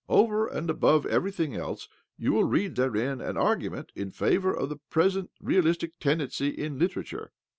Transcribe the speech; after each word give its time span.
Over 0.09 0.47
and 0.47 0.67
above 0.67 1.05
anything 1.05 1.55
else, 1.55 1.87
you 2.17 2.33
will 2.33 2.45
read 2.45 2.75
therein 2.75 3.21
an 3.21 3.37
argument 3.37 3.91
in 3.93 4.09
favour 4.09 4.51
of 4.51 4.69
the 4.69 4.79
present 4.89 5.29
realistic 5.39 5.99
tendency 5.99 6.47
in 6.49 6.79
literature." 6.79 7.31